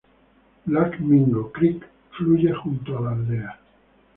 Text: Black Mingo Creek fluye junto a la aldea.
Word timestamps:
Black 0.65 0.99
Mingo 0.99 1.51
Creek 1.53 1.87
fluye 2.17 2.51
junto 2.55 2.97
a 2.97 3.01
la 3.01 3.11
aldea. 3.11 3.59